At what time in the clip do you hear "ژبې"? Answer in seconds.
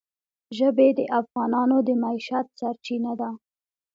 0.57-0.87